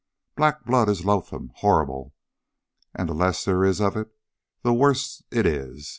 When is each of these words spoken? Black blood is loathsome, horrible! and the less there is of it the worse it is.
Black 0.35 0.65
blood 0.65 0.89
is 0.89 1.05
loathsome, 1.05 1.51
horrible! 1.57 2.15
and 2.95 3.07
the 3.07 3.13
less 3.13 3.45
there 3.45 3.63
is 3.63 3.79
of 3.79 3.95
it 3.95 4.09
the 4.63 4.73
worse 4.73 5.21
it 5.29 5.45
is. 5.45 5.89